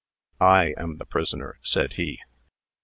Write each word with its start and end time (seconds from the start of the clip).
"I 0.39 0.73
am 0.77 0.97
the 0.97 1.05
prisoner," 1.05 1.59
said 1.61 1.93
he. 1.93 2.17